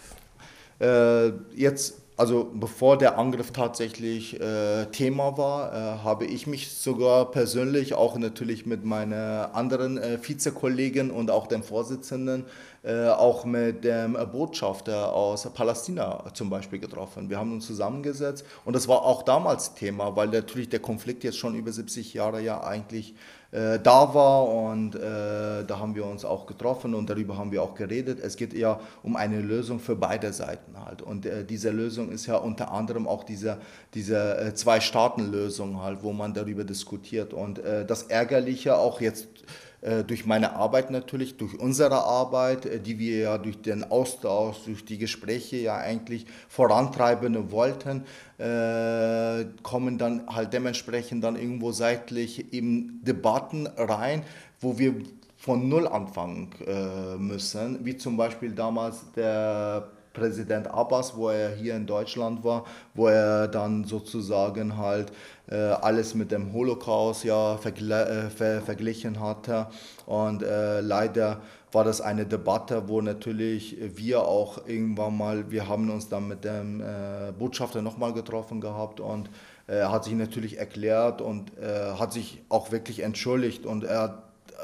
Äh, 0.81 1.33
jetzt 1.55 1.95
also 2.19 2.51
bevor 2.53 2.99
der 2.99 3.17
Angriff 3.17 3.53
tatsächlich 3.53 4.41
äh, 4.41 4.87
Thema 4.87 5.39
war, 5.39 5.73
äh, 5.73 5.99
habe 6.03 6.27
ich 6.27 6.49
mich 6.49 6.73
sogar 6.73 7.31
persönlich 7.31 7.95
auch 7.95 8.19
natürlich 8.19 8.67
mit 8.67 8.85
meiner 8.85 9.51
anderen 9.55 9.99
äh, 9.99 10.19
Vizekollegin 10.21 11.13
und 11.13 11.31
auch 11.31 11.47
dem 11.47 11.63
Vorsitzenden, 11.63 12.45
äh, 12.83 13.07
auch 13.07 13.45
mit 13.45 13.85
dem 13.85 14.19
Botschafter 14.33 15.13
aus 15.13 15.49
Palästina 15.55 16.25
zum 16.35 16.51
Beispiel 16.51 16.81
getroffen. 16.81 17.31
Wir 17.31 17.39
haben 17.39 17.53
uns 17.53 17.69
zusammengesetzt 17.69 18.45
und 18.65 18.75
das 18.75 18.89
war 18.89 19.05
auch 19.05 19.23
damals 19.23 19.75
Thema, 19.75 20.17
weil 20.17 20.27
natürlich 20.27 20.69
der 20.69 20.81
Konflikt 20.81 21.23
jetzt 21.23 21.39
schon 21.39 21.55
über 21.55 21.71
70 21.71 22.15
Jahre 22.15 22.43
ja 22.43 22.65
eigentlich 22.65 23.15
äh, 23.51 23.79
da 23.79 24.13
war 24.15 24.47
und 24.49 24.95
äh, 24.95 25.65
da 25.65 25.79
haben 25.79 25.95
wir 25.95 26.05
uns 26.05 26.25
auch 26.25 26.47
getroffen 26.47 26.95
und 26.95 27.09
darüber 27.09 27.39
haben 27.39 27.51
wir 27.51 27.63
auch 27.63 27.75
geredet. 27.75 28.19
Es 28.21 28.37
geht 28.37 28.53
eher 28.53 28.81
um 29.03 29.17
eine 29.17 29.41
Lösung 29.41 29.81
für 29.81 29.97
beide 29.97 30.33
Seiten 30.35 30.85
halt 30.85 31.01
und 31.01 31.25
äh, 31.25 31.45
diese 31.45 31.71
Lösung 31.71 32.11
ist 32.11 32.27
ja 32.27 32.37
unter 32.37 32.71
anderem 32.73 33.09
auch 33.09 33.25
diese, 33.25 33.59
diese 33.95 34.39
äh, 34.39 34.55
Zwei-Staaten-Lösung 34.55 35.81
halt, 35.81 36.03
wo 36.03 36.13
man 36.13 36.35
darüber 36.35 36.65
diskutiert 36.65 37.33
und 37.33 37.59
äh, 37.59 37.87
das 37.87 38.03
Ärgerliche 38.03 38.77
auch 38.77 39.01
jetzt 39.01 39.29
durch 40.07 40.27
meine 40.27 40.55
Arbeit 40.55 40.91
natürlich, 40.91 41.37
durch 41.37 41.59
unsere 41.59 42.03
Arbeit, 42.03 42.67
äh, 42.67 42.81
die 42.81 42.99
wir 42.99 43.19
ja 43.19 43.39
durch 43.39 43.61
den 43.63 43.91
Austausch, 43.91 44.57
durch 44.65 44.85
die 44.85 44.99
Gespräche 44.99 45.57
ja 45.57 45.77
eigentlich 45.77 46.27
vorantreiben 46.49 47.53
wollten, 47.53 48.05
äh, 48.39 49.45
kommen 49.63 49.99
dann 49.99 50.27
halt 50.27 50.53
dementsprechend 50.53 51.23
dann 51.23 51.37
irgendwo 51.37 51.71
seitlich 51.73 52.53
eben 52.53 53.01
Debatten 53.05 53.67
rein, 53.69 54.25
wo 54.61 54.79
wir 54.79 54.95
von 55.37 55.69
Null 55.69 55.87
anfangen 55.87 56.51
müssen, 57.19 57.85
wie 57.85 57.97
zum 57.97 58.17
Beispiel 58.17 58.51
damals 58.51 59.13
der 59.15 59.89
Präsident 60.19 60.69
Abbas, 60.69 61.17
wo 61.17 61.31
er 61.31 61.51
hier 61.51 61.77
in 61.77 61.87
Deutschland 61.87 62.45
war, 62.45 62.65
wo 62.95 63.09
er 63.09 63.49
dann 63.49 63.85
sozusagen 63.85 64.77
halt 64.77 65.13
äh, 65.51 65.57
alles 65.57 66.15
mit 66.15 66.31
dem 66.31 66.53
Holocaust 66.53 67.25
ja 67.25 67.57
vergle 67.57 68.27
äh, 68.27 68.31
ver 68.31 68.61
verglichen 68.61 69.21
hatte. 69.21 69.67
Und 70.07 70.43
äh, 70.43 70.81
leider 70.81 71.41
war 71.73 71.85
das 71.85 72.01
eine 72.01 72.27
Debatte, 72.27 72.89
wo 72.89 73.01
natürlich 73.01 73.77
wir 73.95 74.23
auch 74.23 74.67
irgendwann 74.67 75.17
mal, 75.17 75.51
wir 75.51 75.69
haben 75.69 75.91
uns 75.91 76.09
dann 76.09 76.29
mit 76.29 76.45
dem 76.45 76.81
äh, 76.81 77.33
Botschafter 77.39 77.83
nochmal 77.83 78.13
getroffen 78.13 78.61
gehabt 78.61 79.01
und 79.01 79.29
er 79.67 79.93
hat 79.93 80.05
sich 80.05 80.15
natürlich 80.15 80.59
erklärt 80.59 81.21
und 81.21 81.53
äh, 81.59 81.93
hat 81.99 82.13
sich 82.13 82.43
auch 82.49 82.73
wirklich 82.73 83.03
entschuldigt 83.03 83.67
und 83.67 83.85
er 83.85 84.23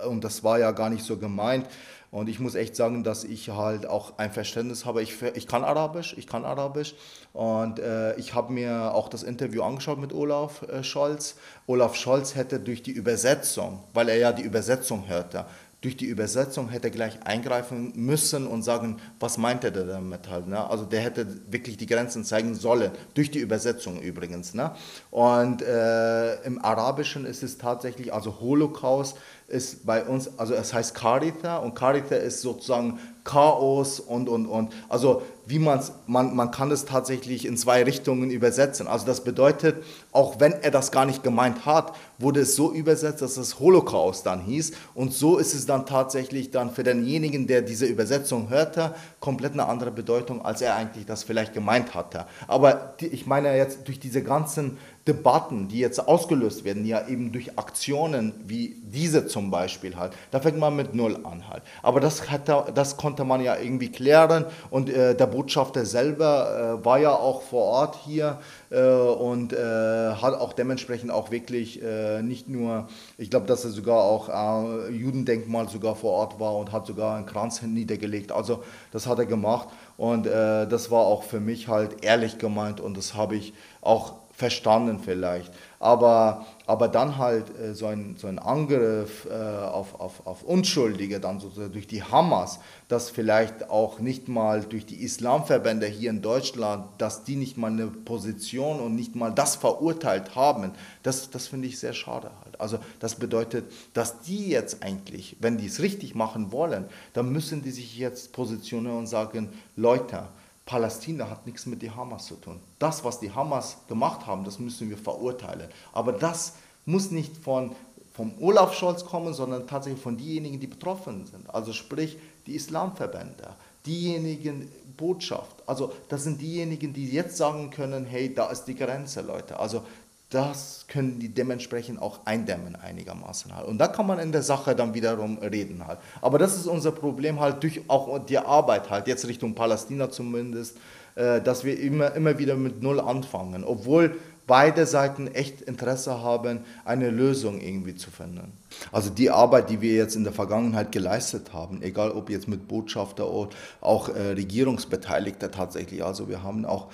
und 0.08 0.24
das 0.24 0.42
war 0.42 0.58
ja 0.58 0.72
gar 0.72 0.90
nicht 0.90 1.04
so 1.04 1.16
gemeint. 1.16 1.66
Und 2.14 2.28
ich 2.28 2.38
muss 2.38 2.54
echt 2.54 2.76
sagen, 2.76 3.02
dass 3.02 3.24
ich 3.24 3.48
halt 3.48 3.86
auch 3.86 4.18
ein 4.18 4.30
Verständnis 4.30 4.84
habe. 4.84 5.02
Ich, 5.02 5.20
ich 5.34 5.48
kann 5.48 5.64
Arabisch, 5.64 6.14
ich 6.16 6.28
kann 6.28 6.44
Arabisch. 6.44 6.94
Und 7.32 7.80
äh, 7.80 8.14
ich 8.14 8.34
habe 8.34 8.52
mir 8.52 8.94
auch 8.94 9.08
das 9.08 9.24
Interview 9.24 9.64
angeschaut 9.64 9.98
mit 9.98 10.12
Olaf 10.12 10.62
äh, 10.62 10.84
Scholz. 10.84 11.34
Olaf 11.66 11.96
Scholz 11.96 12.36
hätte 12.36 12.60
durch 12.60 12.84
die 12.84 12.92
Übersetzung, 12.92 13.82
weil 13.94 14.08
er 14.08 14.16
ja 14.16 14.30
die 14.30 14.44
Übersetzung 14.44 15.08
hörte, 15.08 15.44
durch 15.84 15.98
die 15.98 16.06
Übersetzung 16.06 16.70
hätte 16.70 16.88
er 16.88 16.90
gleich 16.90 17.18
eingreifen 17.26 17.92
müssen 17.94 18.46
und 18.46 18.62
sagen, 18.62 18.96
was 19.20 19.36
meint 19.36 19.64
er 19.64 19.70
damit 19.70 20.30
halt. 20.30 20.48
Ne? 20.48 20.68
Also 20.70 20.86
der 20.86 21.00
hätte 21.00 21.26
wirklich 21.50 21.76
die 21.76 21.84
Grenzen 21.84 22.24
zeigen 22.24 22.54
sollen, 22.54 22.90
durch 23.12 23.30
die 23.30 23.38
Übersetzung 23.38 24.00
übrigens. 24.00 24.54
Ne? 24.54 24.70
Und 25.10 25.60
äh, 25.60 26.42
im 26.44 26.64
Arabischen 26.64 27.26
ist 27.26 27.42
es 27.42 27.58
tatsächlich, 27.58 28.14
also 28.14 28.40
Holocaust 28.40 29.18
ist 29.46 29.84
bei 29.84 30.04
uns, 30.04 30.38
also 30.38 30.54
es 30.54 30.72
heißt 30.72 30.94
Karitha 30.94 31.58
und 31.58 31.74
Karitha 31.74 32.16
ist 32.16 32.40
sozusagen 32.40 32.98
Chaos 33.24 34.00
und, 34.00 34.30
und, 34.30 34.46
und. 34.46 34.72
Also 34.88 35.22
wie 35.46 35.58
man's, 35.58 35.92
man, 36.06 36.34
man 36.34 36.50
kann 36.50 36.70
es 36.70 36.86
tatsächlich 36.86 37.44
in 37.46 37.56
zwei 37.56 37.82
Richtungen 37.82 38.30
übersetzen. 38.30 38.86
Also 38.86 39.04
das 39.04 39.24
bedeutet, 39.24 39.82
auch 40.12 40.40
wenn 40.40 40.52
er 40.52 40.70
das 40.70 40.90
gar 40.90 41.04
nicht 41.04 41.22
gemeint 41.22 41.66
hat, 41.66 41.94
wurde 42.18 42.40
es 42.40 42.56
so 42.56 42.72
übersetzt, 42.72 43.20
dass 43.20 43.36
es 43.36 43.60
Holocaust 43.60 44.24
dann 44.24 44.40
hieß. 44.40 44.72
Und 44.94 45.12
so 45.12 45.36
ist 45.36 45.54
es 45.54 45.66
dann 45.66 45.84
tatsächlich 45.84 46.50
dann 46.50 46.70
für 46.70 46.82
denjenigen, 46.82 47.46
der 47.46 47.62
diese 47.62 47.86
Übersetzung 47.86 48.48
hörte, 48.48 48.94
komplett 49.20 49.52
eine 49.52 49.66
andere 49.66 49.90
Bedeutung, 49.90 50.44
als 50.44 50.62
er 50.62 50.76
eigentlich 50.76 51.04
das 51.04 51.24
vielleicht 51.24 51.52
gemeint 51.52 51.94
hatte. 51.94 52.26
Aber 52.46 52.94
die, 53.00 53.08
ich 53.08 53.26
meine 53.26 53.54
jetzt 53.56 53.86
durch 53.86 54.00
diese 54.00 54.22
ganzen 54.22 54.78
Debatten, 55.06 55.68
die 55.68 55.80
jetzt 55.80 56.08
ausgelöst 56.08 56.64
werden, 56.64 56.86
ja 56.86 57.06
eben 57.06 57.30
durch 57.30 57.58
Aktionen 57.58 58.32
wie 58.46 58.76
diese 58.82 59.26
zum 59.26 59.50
Beispiel 59.50 59.96
halt, 59.96 60.14
da 60.30 60.40
fängt 60.40 60.58
man 60.58 60.74
mit 60.74 60.94
Null 60.94 61.18
an 61.24 61.46
halt. 61.50 61.62
Aber 61.82 62.00
das, 62.00 62.30
hat, 62.30 62.48
das 62.48 62.96
konnte 62.96 63.24
man 63.24 63.42
ja 63.42 63.56
irgendwie 63.58 63.90
klären 63.90 64.46
und 64.70 64.88
äh, 64.88 65.14
der 65.14 65.26
Botschafter 65.26 65.84
selber 65.84 66.78
äh, 66.80 66.84
war 66.84 66.98
ja 66.98 67.10
auch 67.10 67.42
vor 67.42 67.64
Ort 67.64 67.98
hier 68.06 68.38
äh, 68.70 68.82
und 68.82 69.52
äh, 69.52 69.56
hat 69.58 70.40
auch 70.40 70.54
dementsprechend 70.54 71.10
auch 71.10 71.30
wirklich 71.30 71.82
äh, 71.82 72.22
nicht 72.22 72.48
nur, 72.48 72.88
ich 73.18 73.28
glaube, 73.28 73.46
dass 73.46 73.64
er 73.64 73.72
sogar 73.72 74.02
auch 74.04 74.30
äh, 74.30 74.90
Judendenkmal 74.90 75.68
sogar 75.68 75.96
vor 75.96 76.12
Ort 76.12 76.40
war 76.40 76.56
und 76.56 76.72
hat 76.72 76.86
sogar 76.86 77.16
einen 77.16 77.26
Kranz 77.26 77.60
niedergelegt. 77.60 78.32
Also 78.32 78.64
das 78.90 79.06
hat 79.06 79.18
er 79.18 79.26
gemacht 79.26 79.68
und 79.96 80.26
das 80.26 80.90
war 80.90 81.02
auch 81.02 81.22
für 81.22 81.38
mich 81.38 81.68
halt 81.68 82.04
ehrlich 82.04 82.38
gemeint 82.38 82.80
und 82.80 82.96
das 82.96 83.14
habe 83.14 83.36
ich 83.36 83.54
auch 83.80 84.14
verstanden 84.36 84.98
vielleicht. 84.98 85.52
Aber, 85.78 86.46
aber 86.66 86.88
dann 86.88 87.18
halt 87.18 87.56
äh, 87.58 87.74
so, 87.74 87.86
ein, 87.86 88.16
so 88.16 88.26
ein 88.26 88.38
Angriff 88.38 89.26
äh, 89.30 89.34
auf, 89.34 90.00
auf, 90.00 90.26
auf 90.26 90.42
Unschuldige, 90.42 91.20
dann 91.20 91.40
sozusagen 91.40 91.72
durch 91.72 91.86
die 91.86 92.02
Hamas, 92.02 92.58
dass 92.88 93.10
vielleicht 93.10 93.70
auch 93.70 94.00
nicht 94.00 94.28
mal 94.28 94.62
durch 94.62 94.86
die 94.86 95.02
Islamverbände 95.02 95.86
hier 95.86 96.10
in 96.10 96.22
Deutschland, 96.22 96.86
dass 96.98 97.24
die 97.24 97.36
nicht 97.36 97.56
mal 97.56 97.70
eine 97.70 97.86
Position 97.86 98.80
und 98.80 98.94
nicht 98.94 99.14
mal 99.14 99.30
das 99.30 99.56
verurteilt 99.56 100.34
haben, 100.34 100.72
das, 101.02 101.30
das 101.30 101.48
finde 101.48 101.68
ich 101.68 101.78
sehr 101.78 101.92
schade 101.92 102.30
halt. 102.44 102.60
Also 102.60 102.78
das 102.98 103.16
bedeutet, 103.16 103.70
dass 103.92 104.20
die 104.22 104.48
jetzt 104.48 104.82
eigentlich, 104.82 105.36
wenn 105.40 105.58
die 105.58 105.66
es 105.66 105.80
richtig 105.80 106.14
machen 106.14 106.50
wollen, 106.50 106.86
dann 107.12 107.30
müssen 107.30 107.62
die 107.62 107.70
sich 107.70 107.98
jetzt 107.98 108.32
positionieren 108.32 108.98
und 108.98 109.06
sagen, 109.06 109.50
Leute, 109.76 110.28
Palästina 110.66 111.28
hat 111.28 111.46
nichts 111.46 111.66
mit 111.66 111.82
der 111.82 111.94
Hamas 111.94 112.26
zu 112.26 112.36
tun. 112.36 112.60
Das, 112.78 113.04
was 113.04 113.20
die 113.20 113.30
Hamas 113.30 113.78
gemacht 113.88 114.26
haben, 114.26 114.44
das 114.44 114.58
müssen 114.58 114.88
wir 114.88 114.96
verurteilen. 114.96 115.68
Aber 115.92 116.12
das 116.12 116.54
muss 116.86 117.10
nicht 117.10 117.36
von, 117.36 117.72
vom 118.14 118.32
Olaf 118.40 118.74
Scholz 118.74 119.04
kommen, 119.04 119.34
sondern 119.34 119.66
tatsächlich 119.66 120.02
von 120.02 120.16
denjenigen, 120.16 120.60
die 120.60 120.66
betroffen 120.66 121.26
sind. 121.26 121.52
Also 121.52 121.72
sprich 121.72 122.16
die 122.46 122.54
Islamverbände, 122.54 123.50
diejenigen 123.84 124.70
Botschaft. 124.96 125.62
Also 125.66 125.92
das 126.08 126.24
sind 126.24 126.40
diejenigen, 126.40 126.94
die 126.94 127.10
jetzt 127.10 127.36
sagen 127.36 127.70
können, 127.70 128.06
hey, 128.06 128.34
da 128.34 128.46
ist 128.46 128.64
die 128.64 128.74
Grenze, 128.74 129.20
Leute. 129.20 129.58
Also 129.58 129.82
das 130.30 130.86
können 130.88 131.20
die 131.20 131.28
dementsprechend 131.28 132.00
auch 132.00 132.26
eindämmen 132.26 132.76
einigermaßen 132.76 133.54
halt. 133.54 133.66
Und 133.68 133.78
da 133.78 133.86
kann 133.86 134.06
man 134.06 134.18
in 134.18 134.32
der 134.32 134.42
Sache 134.42 134.74
dann 134.74 134.94
wiederum 134.94 135.38
reden 135.38 135.86
halt. 135.86 135.98
Aber 136.20 136.38
das 136.38 136.56
ist 136.56 136.66
unser 136.66 136.92
Problem 136.92 137.40
halt 137.40 137.62
durch 137.62 137.82
auch 137.88 138.24
die 138.24 138.38
Arbeit 138.38 138.90
halt, 138.90 139.06
jetzt 139.06 139.28
Richtung 139.28 139.54
Palästina 139.54 140.10
zumindest, 140.10 140.78
äh, 141.14 141.40
dass 141.40 141.64
wir 141.64 141.78
immer, 141.78 142.14
immer 142.14 142.38
wieder 142.38 142.56
mit 142.56 142.82
Null 142.82 143.00
anfangen, 143.00 143.64
obwohl 143.64 144.16
beide 144.46 144.86
Seiten 144.86 145.28
echt 145.28 145.62
Interesse 145.62 146.22
haben, 146.22 146.60
eine 146.84 147.10
Lösung 147.10 147.60
irgendwie 147.60 147.94
zu 147.94 148.10
finden. 148.10 148.52
Also 148.92 149.10
die 149.10 149.30
Arbeit, 149.30 149.70
die 149.70 149.80
wir 149.80 149.94
jetzt 149.94 150.16
in 150.16 150.24
der 150.24 150.32
Vergangenheit 150.32 150.92
geleistet 150.92 151.52
haben, 151.52 151.82
egal 151.82 152.10
ob 152.10 152.28
jetzt 152.28 152.48
mit 152.48 152.68
Botschafter 152.68 153.30
oder 153.30 153.50
auch 153.80 154.08
äh, 154.08 154.32
Regierungsbeteiligter 154.32 155.50
tatsächlich, 155.50 156.04
also 156.04 156.28
wir 156.28 156.42
haben 156.42 156.66
auch 156.66 156.88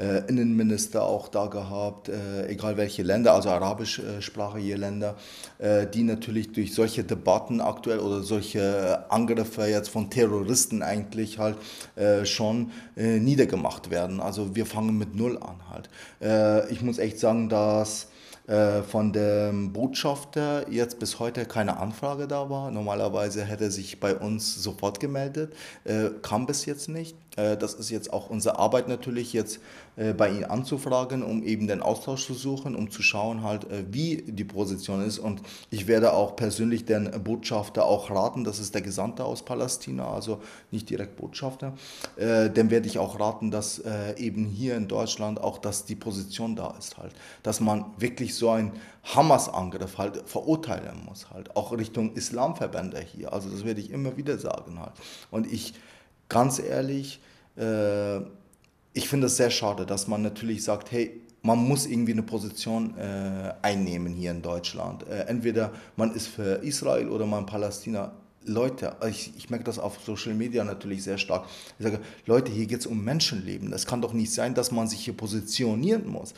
äh, 0.00 0.22
Innenminister 0.28 1.04
auch 1.04 1.28
da 1.28 1.46
gehabt, 1.46 2.08
äh, 2.08 2.48
egal 2.48 2.76
welche 2.76 3.02
Länder, 3.02 3.34
also 3.34 3.50
arabischsprachige 3.50 4.76
Länder, 4.76 5.16
äh, 5.58 5.86
die 5.86 6.02
natürlich 6.02 6.52
durch 6.52 6.74
solche 6.74 7.04
Debatten 7.04 7.60
aktuell 7.60 7.98
oder 7.98 8.22
solche 8.22 9.10
Angriffe 9.10 9.66
jetzt 9.66 9.90
von 9.90 10.08
Terroristen 10.08 10.82
eigentlich 10.82 11.38
halt 11.38 11.58
äh, 11.96 12.24
schon 12.24 12.70
äh, 12.96 13.18
niedergemacht 13.18 13.90
werden. 13.90 14.20
Also 14.20 14.54
wir 14.56 14.64
fangen 14.64 14.96
mit 14.96 15.14
Null 15.14 15.36
an 15.36 15.56
halt. 15.68 15.90
Äh, 16.22 16.72
ich 16.72 16.82
muss 16.82 16.98
echt 16.98 17.18
sagen, 17.18 17.48
dass 17.48 18.08
von 18.88 19.12
dem 19.12 19.72
Botschafter 19.72 20.68
jetzt 20.68 20.98
bis 20.98 21.20
heute 21.20 21.44
keine 21.44 21.76
Anfrage 21.76 22.26
da 22.26 22.50
war. 22.50 22.72
Normalerweise 22.72 23.44
hätte 23.44 23.64
er 23.64 23.70
sich 23.70 24.00
bei 24.00 24.16
uns 24.16 24.60
sofort 24.60 24.98
gemeldet, 24.98 25.52
kam 26.22 26.46
bis 26.46 26.66
jetzt 26.66 26.88
nicht. 26.88 27.16
Äh, 27.36 27.56
das 27.56 27.74
ist 27.74 27.90
jetzt 27.90 28.12
auch 28.12 28.30
unsere 28.30 28.58
Arbeit 28.58 28.88
natürlich, 28.88 29.32
jetzt 29.32 29.60
äh, 29.96 30.12
bei 30.12 30.30
Ihnen 30.30 30.44
anzufragen, 30.44 31.22
um 31.22 31.42
eben 31.42 31.66
den 31.66 31.82
Austausch 31.82 32.26
zu 32.26 32.34
suchen, 32.34 32.74
um 32.74 32.90
zu 32.90 33.02
schauen 33.02 33.42
halt, 33.42 33.64
äh, 33.70 33.84
wie 33.90 34.22
die 34.26 34.44
Position 34.44 35.02
ist. 35.02 35.18
Und 35.18 35.42
ich 35.70 35.86
werde 35.86 36.12
auch 36.12 36.36
persönlich 36.36 36.84
den 36.84 37.10
Botschafter 37.22 37.84
auch 37.84 38.10
raten, 38.10 38.44
das 38.44 38.58
ist 38.58 38.74
der 38.74 38.82
Gesandte 38.82 39.24
aus 39.24 39.44
Palästina, 39.44 40.10
also 40.10 40.40
nicht 40.70 40.88
direkt 40.90 41.16
Botschafter, 41.16 41.74
dem 42.16 42.70
werde 42.70 42.86
ich 42.86 42.98
auch 42.98 43.18
raten, 43.18 43.50
dass 43.50 43.82
eben 44.16 44.46
hier 44.46 44.76
in 44.76 44.88
Deutschland 44.88 45.40
auch, 45.40 45.58
dass 45.58 45.84
die 45.84 45.94
Position 45.94 46.56
da 46.56 46.74
ist 46.78 46.98
halt, 46.98 47.12
dass 47.42 47.60
man 47.60 47.86
wirklich 47.98 48.34
so 48.34 48.50
einen 48.50 48.72
Hamas-Angriff 49.04 49.98
halt 49.98 50.22
verurteilen 50.26 51.04
muss 51.04 51.30
halt, 51.30 51.56
auch 51.56 51.72
Richtung 51.72 52.14
Islamverbände 52.14 53.00
hier. 53.00 53.32
Also 53.32 53.48
das 53.50 53.64
werde 53.64 53.80
ich 53.80 53.90
immer 53.90 54.16
wieder 54.16 54.38
sagen 54.38 54.80
halt. 54.80 54.92
Und 55.30 55.50
ich 55.50 55.74
ganz 56.30 56.58
ehrlich, 56.58 57.20
äh, 57.58 58.20
ich 58.94 59.08
finde 59.08 59.26
es 59.26 59.36
sehr 59.36 59.50
schade, 59.50 59.84
dass 59.84 60.08
man 60.08 60.22
natürlich 60.22 60.64
sagt, 60.64 60.90
hey, 60.90 61.20
man 61.42 61.58
muss 61.58 61.86
irgendwie 61.86 62.12
eine 62.12 62.22
Position 62.22 62.94
äh, 62.98 63.52
einnehmen 63.62 64.14
hier 64.14 64.30
in 64.30 64.42
Deutschland. 64.42 65.06
Äh, 65.06 65.24
entweder 65.26 65.72
man 65.96 66.14
ist 66.14 66.28
für 66.28 66.62
Israel 66.62 67.08
oder 67.08 67.26
man 67.26 67.44
Palästina. 67.46 68.12
Leute, 68.46 68.96
ich, 69.08 69.32
ich 69.36 69.50
merke 69.50 69.64
das 69.64 69.78
auf 69.78 69.98
Social 70.04 70.34
Media 70.34 70.64
natürlich 70.64 71.02
sehr 71.02 71.18
stark. 71.18 71.44
Ich 71.78 71.84
sage, 71.84 72.00
Leute, 72.26 72.50
hier 72.50 72.66
geht 72.66 72.80
es 72.80 72.86
um 72.86 73.04
Menschenleben. 73.04 73.72
Es 73.72 73.86
kann 73.86 74.00
doch 74.00 74.14
nicht 74.14 74.32
sein, 74.32 74.54
dass 74.54 74.70
man 74.70 74.88
sich 74.88 75.00
hier 75.00 75.16
positionieren 75.16 76.08
muss. 76.08 76.32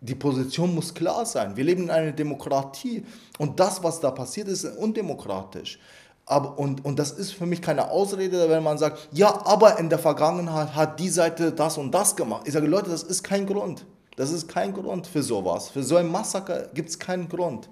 Die 0.00 0.16
Position 0.16 0.74
muss 0.74 0.92
klar 0.92 1.24
sein. 1.24 1.56
Wir 1.56 1.64
leben 1.64 1.84
in 1.84 1.90
einer 1.90 2.12
Demokratie 2.12 3.04
und 3.38 3.58
das, 3.60 3.82
was 3.82 4.00
da 4.00 4.10
passiert, 4.10 4.48
ist 4.48 4.64
undemokratisch. 4.64 5.78
Aber, 6.26 6.58
und, 6.58 6.84
und 6.84 6.98
das 6.98 7.12
ist 7.12 7.32
für 7.32 7.44
mich 7.44 7.60
keine 7.60 7.90
Ausrede, 7.90 8.48
wenn 8.48 8.62
man 8.62 8.78
sagt, 8.78 9.08
ja, 9.12 9.44
aber 9.44 9.78
in 9.78 9.90
der 9.90 9.98
Vergangenheit 9.98 10.74
hat 10.74 10.98
die 10.98 11.10
Seite 11.10 11.52
das 11.52 11.76
und 11.76 11.92
das 11.92 12.16
gemacht. 12.16 12.42
Ich 12.46 12.54
sage, 12.54 12.66
Leute, 12.66 12.90
das 12.90 13.02
ist 13.02 13.22
kein 13.22 13.46
Grund. 13.46 13.84
Das 14.16 14.30
ist 14.30 14.48
kein 14.48 14.72
Grund 14.72 15.06
für 15.06 15.22
sowas. 15.22 15.70
Für 15.70 15.82
so 15.82 15.96
ein 15.96 16.10
Massaker 16.10 16.68
gibt 16.72 16.88
es 16.88 16.98
keinen 16.98 17.28
Grund. 17.28 17.68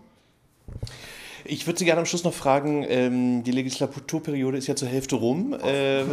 Ich 1.45 1.67
würde 1.67 1.79
Sie 1.79 1.85
gerne 1.85 2.01
am 2.01 2.07
Schluss 2.07 2.25
noch 2.25 2.35
fragen, 2.35 2.85
ähm, 2.89 3.43
die 3.43 3.51
Legislaturperiode 3.51 4.59
ist 4.59 4.69
ja 4.69 4.77
zur 4.77 4.89
Hälfte 4.89 5.17
rum. 5.17 5.55
Äh, 5.55 6.05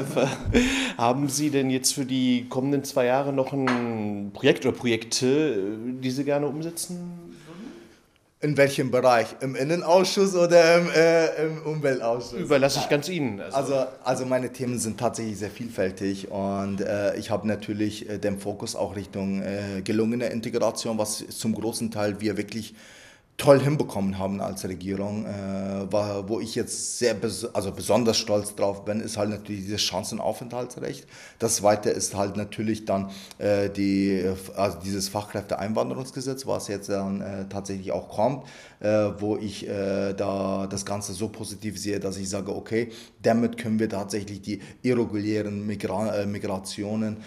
haben 0.98 1.30
Sie 1.30 1.50
denn 1.50 1.70
jetzt 1.70 1.94
für 1.94 2.06
die 2.06 2.48
kommenden 2.50 2.84
zwei 2.84 3.06
Jahre 3.06 3.34
noch 3.34 3.54
ein 3.54 4.32
Projekt 4.34 4.66
oder 4.66 4.76
Projekte, 4.76 5.78
die 6.02 6.10
Sie 6.10 6.24
gerne 6.24 6.48
umsetzen 6.48 7.29
In 8.42 8.56
welchem 8.56 8.90
Bereich? 8.90 9.36
Im 9.42 9.54
Innenausschuss 9.54 10.34
oder 10.34 10.78
im, 10.78 10.90
äh, 10.92 11.46
im 11.46 11.62
Umweltausschuss? 11.64 12.40
Überlasse 12.40 12.80
ich 12.80 12.88
ganz 12.88 13.10
Ihnen. 13.10 13.42
Also. 13.42 13.58
also, 13.58 13.88
also 14.06 14.26
meine 14.26 14.54
Themen 14.54 14.80
sind 14.80 14.98
tatsächlich 14.98 15.40
sehr 15.40 15.50
vielfältig 15.50 16.32
und 16.32 16.80
äh, 16.80 17.18
ich 17.18 17.32
habe 17.32 17.46
natürlich 17.46 18.10
äh, 18.10 18.18
den 18.18 18.40
Fokus 18.40 18.78
auch 18.78 18.96
Richtung 18.96 19.42
äh, 19.42 19.82
gelungene 19.84 20.28
Integration, 20.28 20.98
was 20.98 21.28
zum 21.28 21.54
großen 21.54 21.92
Teil 21.92 22.22
wir 22.22 22.38
wirklich 22.38 22.76
toll 23.40 23.60
hinbekommen 23.60 24.20
haben 24.20 24.42
als 24.42 24.66
Regierung. 24.66 25.26
Äh, 25.26 25.92
war, 25.92 26.30
wo 26.30 26.40
ich 26.40 26.56
jetzt 26.56 27.00
sehr 27.00 27.14
bes 27.14 27.46
also 27.56 27.72
besonders 27.72 28.18
stolz 28.18 28.54
drauf 28.54 28.86
bin, 28.86 29.00
ist 29.00 29.18
halt 29.18 29.30
natürlich 29.30 29.64
dieses 29.64 29.82
Chancenaufenthaltsrecht. 29.82 31.08
Das 31.40 31.56
zweite 31.56 31.90
ist 31.90 32.16
halt 32.16 32.36
natürlich 32.36 32.86
dann 32.86 33.10
äh, 33.40 33.70
die, 33.70 34.24
also 34.56 34.78
dieses 34.84 35.08
Fachkräfteeinwanderungsgesetz, 35.10 36.46
was 36.46 36.68
jetzt 36.68 36.90
dann 36.90 37.22
äh, 37.22 37.46
tatsächlich 37.50 37.92
auch 37.94 38.10
kommt, 38.10 38.44
äh, 38.82 39.12
wo 39.20 39.38
ich 39.38 39.68
äh, 39.68 40.14
da 40.14 40.68
das 40.68 40.86
Ganze 40.86 41.14
so 41.14 41.30
positiv 41.30 41.80
sehe, 41.80 42.00
dass 42.00 42.18
ich 42.18 42.30
sage, 42.30 42.54
okay, 42.54 42.90
damit 43.22 43.58
können 43.58 43.80
wir 43.80 43.90
tatsächlich 43.90 44.42
die 44.42 44.62
irregulären 44.82 45.66
Migra 45.66 46.14
äh, 46.16 46.26
Migrationen 46.26 47.18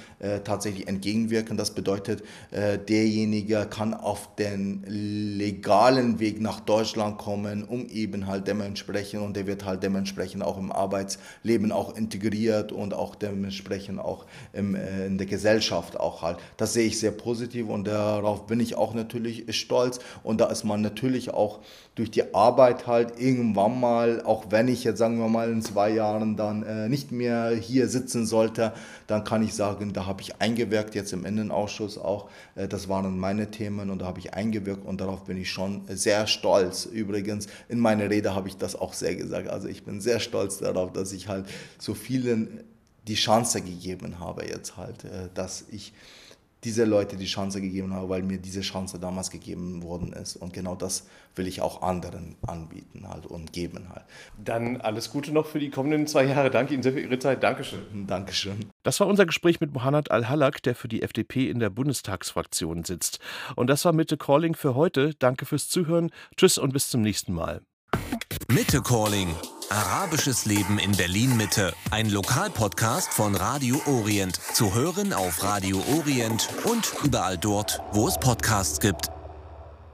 tatsächlich 0.45 0.87
entgegenwirken. 0.87 1.57
Das 1.57 1.73
bedeutet, 1.73 2.23
derjenige 2.53 3.67
kann 3.69 3.93
auf 3.93 4.37
den 4.37 4.85
legalen 4.87 6.02
legalen 6.03 6.19
Weg 6.19 6.41
nach 6.41 6.61
Deutschland 6.61 7.19
kommen, 7.19 7.65
um 7.65 7.87
eben 7.89 8.27
halt 8.27 8.47
dementsprechend 8.47 9.23
und 9.23 9.37
der 9.37 9.47
wird 9.47 9.65
halt 9.65 9.83
dementsprechend 9.83 10.43
auch 10.43 10.59
im 10.59 10.73
Arbeitsleben 10.73 11.73
auch 11.73 11.97
integriert 11.97 12.73
und 12.73 12.95
auch 12.95 13.15
dementsprechend 13.15 14.01
auch 14.01 14.27
im, 14.53 14.75
äh, 14.75 15.07
in 15.07 15.19
der 15.19 15.27
Gesellschaft 15.27 15.99
auch 15.99 16.23
halt. 16.23 16.39
Das 16.57 16.73
sehe 16.73 16.87
ich 16.87 16.99
sehr 16.99 17.13
positiv 17.13 17.69
und 17.69 17.87
darauf 17.87 18.47
bin 18.47 18.61
ich 18.61 18.77
auch 18.77 18.95
natürlich 18.95 19.45
stolz 19.57 20.01
und 20.23 20.41
da 20.41 20.47
ist 20.47 20.65
man 20.65 20.81
natürlich 20.81 21.33
auch 21.33 21.61
durch 21.95 22.11
die 22.11 22.35
Arbeit 22.35 22.87
halt 22.87 23.21
irgendwann 23.21 23.79
mal, 23.79 24.23
auch 24.23 24.47
wenn 24.51 24.69
ich 24.69 24.83
jetzt 24.85 24.99
sagen 24.99 25.19
wir 25.19 25.29
mal 25.29 25.51
in 25.51 25.61
zwei 25.61 25.91
Jahren 25.91 26.37
dann 26.37 26.63
äh, 26.63 26.89
nicht 26.89 27.13
mehr 27.13 27.51
hier 27.51 27.89
sitzen 27.89 28.25
sollte, 28.25 28.73
dann 29.07 29.25
kann 29.25 29.43
ich 29.43 29.55
sagen, 29.55 29.93
da 29.93 30.07
habe 30.07 30.23
ich 30.23 30.41
eingewirkt, 30.41 30.95
jetzt 30.95 31.13
im 31.13 31.27
Innenausschuss 31.27 31.99
auch, 31.99 32.31
äh, 32.55 32.67
das 32.67 32.89
waren 32.89 33.19
meine 33.19 33.51
Themen 33.51 33.91
und 33.91 34.01
da 34.01 34.07
habe 34.07 34.21
ich 34.21 34.33
eingewirkt 34.33 34.87
und 34.87 35.01
darauf 35.03 35.25
bin 35.25 35.37
ich 35.37 35.51
schon 35.51 35.83
sehr 35.97 36.27
stolz. 36.27 36.87
Übrigens, 36.87 37.47
in 37.69 37.79
meiner 37.79 38.11
Rede 38.11 38.35
habe 38.35 38.49
ich 38.49 38.57
das 38.57 38.75
auch 38.77 38.93
sehr 38.93 39.17
gesagt. 39.17 39.49
Also 39.49 39.69
ich 39.69 39.85
bin 39.85 40.01
sehr 40.01 40.21
stolz 40.21 40.59
darauf, 40.59 40.93
dass 40.93 41.13
ich 41.13 41.29
halt 41.29 41.47
so 41.79 41.95
vielen 41.95 42.65
die 43.09 43.15
Chance 43.15 43.61
gegeben 43.63 44.21
habe 44.21 44.47
jetzt 44.47 44.77
halt, 44.77 45.05
äh, 45.05 45.29
dass 45.35 45.65
ich 45.71 45.93
diese 46.65 46.85
Leute 46.85 47.17
die 47.17 47.27
Chance 47.27 47.61
gegeben 47.61 47.93
habe, 47.93 48.09
weil 48.09 48.23
mir 48.23 48.39
diese 48.39 48.61
Chance 48.61 48.99
damals 48.99 49.31
gegeben 49.31 49.83
worden 49.83 50.13
ist. 50.13 50.37
Und 50.37 50.53
genau 50.53 50.77
das 50.77 51.07
will 51.35 51.47
ich 51.47 51.61
auch 51.61 51.83
anderen 51.83 52.37
anbieten 52.47 53.09
halt 53.09 53.27
und 53.27 53.53
geben 53.53 53.89
halt. 53.89 54.05
Dann 54.43 54.81
alles 54.81 55.11
Gute 55.11 55.33
noch 55.33 55.47
für 55.47 55.59
die 55.59 55.71
kommenden 55.71 56.07
zwei 56.07 56.25
Jahre. 56.25 56.51
Danke 56.51 56.75
Ihnen 56.75 56.83
sehr 56.83 56.93
für 56.93 57.01
Ihre 57.01 57.19
Zeit. 57.19 57.43
Dankeschön. 57.43 57.81
Dankeschön. 58.07 58.71
Das 58.85 59.01
war 59.01 59.07
unser 59.07 59.27
Gespräch 59.27 59.61
mit 59.61 59.73
Mohanad 59.73 60.11
Al-Halak, 60.11 60.63
der 60.63 60.75
für 60.75 60.89
die 60.89 61.03
FDP 61.03 61.51
in 61.51 61.59
der 61.59 61.71
Bundestagsfraktion 61.71 62.85
sitzt. 62.85 63.19
Und 63.57 63.69
das 63.69 63.85
war 63.85 63.93
Mitte 63.93 64.17
Calling 64.17 64.55
für 64.55 64.75
heute. 64.75 65.15
Danke 65.19 65.47
fürs 65.47 65.69
Zuhören. 65.69 66.11
Tschüss 66.37 66.59
und 66.59 66.73
bis 66.73 66.89
zum 66.89 67.03
nächsten 67.03 67.33
Mal. 67.33 67.63
Mitte 68.49 68.83
Calling. 68.83 69.35
Arabisches 69.71 70.45
Leben 70.45 70.79
in 70.79 70.93
Berlin 70.93 71.37
Mitte. 71.37 71.73
Ein 71.91 72.11
Lokalpodcast 72.11 73.13
von 73.13 73.35
Radio 73.35 73.81
Orient. 73.87 74.39
Zu 74.53 74.75
hören 74.75 75.13
auf 75.13 75.43
Radio 75.43 75.83
Orient 75.97 76.49
und 76.65 76.93
überall 77.05 77.39
dort, 77.39 77.81
wo 77.93 78.09
es 78.09 78.19
Podcasts 78.19 78.81
gibt. 78.81 79.09